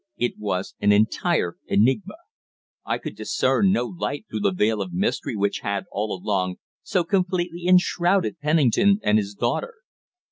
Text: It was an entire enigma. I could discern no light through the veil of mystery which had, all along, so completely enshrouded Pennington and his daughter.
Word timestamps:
It 0.17 0.39
was 0.39 0.73
an 0.79 0.91
entire 0.91 1.57
enigma. 1.67 2.15
I 2.83 2.97
could 2.97 3.15
discern 3.15 3.71
no 3.71 3.85
light 3.85 4.25
through 4.27 4.39
the 4.39 4.51
veil 4.51 4.81
of 4.81 4.91
mystery 4.91 5.35
which 5.35 5.59
had, 5.59 5.85
all 5.91 6.11
along, 6.19 6.55
so 6.81 7.03
completely 7.03 7.67
enshrouded 7.67 8.39
Pennington 8.39 8.99
and 9.03 9.19
his 9.19 9.35
daughter. 9.35 9.75